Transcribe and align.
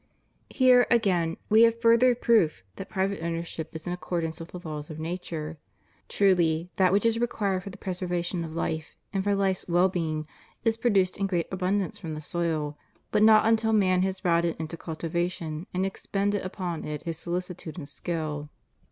Here, 0.49 0.87
again, 0.89 1.37
we 1.47 1.61
have 1.61 1.79
further 1.79 2.15
proof 2.15 2.63
that 2.77 2.89
private 2.89 3.21
owner 3.21 3.43
ship 3.43 3.69
is 3.73 3.85
in 3.85 3.93
accordance 3.93 4.39
with 4.39 4.49
the 4.49 4.57
law 4.67 4.79
of 4.79 4.97
nature. 4.97 5.59
Truly, 6.09 6.71
that 6.77 6.91
which 6.91 7.05
is 7.05 7.19
required 7.19 7.61
for 7.61 7.69
the 7.69 7.77
preservation 7.77 8.43
of 8.43 8.55
fife, 8.55 8.95
and 9.13 9.23
for 9.23 9.35
fife's 9.35 9.63
well 9.67 9.89
being, 9.89 10.25
is 10.63 10.75
produced 10.75 11.17
in 11.17 11.27
great 11.27 11.45
abundance 11.51 11.99
from 11.99 12.15
the 12.15 12.19
soil, 12.21 12.79
but 13.11 13.21
not 13.21 13.45
until 13.45 13.73
man 13.73 14.01
has 14.01 14.21
brought 14.21 14.43
it 14.43 14.59
into 14.59 14.75
cultivation 14.75 15.67
and 15.71 15.85
expended 15.85 16.41
upon 16.43 16.83
it 16.83 17.03
his 17.03 17.19
soficitude 17.19 17.77
and 17.77 17.87
skill. 17.87 18.49